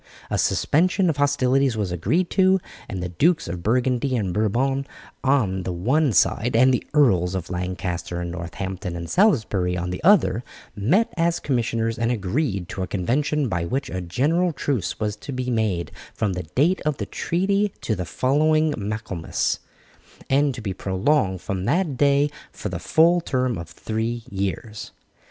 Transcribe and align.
A 0.31 0.39
suspension 0.39 1.11
of 1.11 1.17
hostilities 1.17 1.77
was 1.77 1.91
agreed 1.91 2.31
to, 2.31 2.59
and 2.89 3.03
the 3.03 3.09
Dukes 3.09 3.47
of 3.47 3.61
Burgundy 3.61 4.15
and 4.17 4.33
Bourbon 4.33 4.87
on 5.23 5.61
the 5.61 5.71
one 5.71 6.11
side 6.11 6.55
and 6.55 6.73
the 6.73 6.83
Earls 6.95 7.35
of 7.35 7.51
Lancaster, 7.51 8.25
Northampton, 8.25 8.95
and 8.95 9.07
Salisbury 9.07 9.77
on 9.77 9.91
the 9.91 10.03
other, 10.03 10.43
met 10.75 11.13
as 11.17 11.39
commissioners 11.39 11.99
and 11.99 12.11
agreed 12.11 12.67
to 12.69 12.81
a 12.81 12.87
convention 12.87 13.47
by 13.47 13.63
which 13.63 13.91
a 13.91 14.01
general 14.01 14.53
truce 14.53 14.99
was 14.99 15.15
to 15.17 15.31
be 15.31 15.51
made 15.51 15.91
from 16.15 16.33
the 16.33 16.49
date 16.55 16.81
of 16.81 16.97
the 16.97 17.05
treaty 17.05 17.71
to 17.81 17.95
the 17.95 18.03
following 18.03 18.73
Michaelmas, 18.75 19.59
and 20.31 20.55
to 20.55 20.61
be 20.61 20.73
prolonged 20.73 21.41
from 21.41 21.65
that 21.65 21.95
day 21.97 22.31
for 22.51 22.69
the 22.69 22.79
full 22.79 23.21
term 23.21 23.55
of 23.55 23.69
three 23.69 24.23
years. 24.31 24.93